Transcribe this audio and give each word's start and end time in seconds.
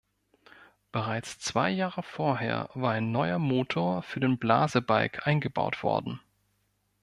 Bereits 0.91 1.37
zwei 1.37 1.69
Jahre 1.69 2.01
vorher 2.01 2.71
war 2.73 2.93
ein 2.93 3.11
neuer 3.11 3.37
Motor 3.37 4.01
für 4.01 4.19
den 4.19 4.39
Blasebalg 4.39 5.27
eingebaut 5.27 5.83
worden. 5.83 6.19